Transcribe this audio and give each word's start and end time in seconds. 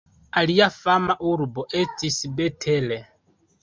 Alia 0.41 0.69
fama 0.77 1.17
urbo 1.33 1.69
estis 1.85 2.21
Bet-El. 2.43 2.95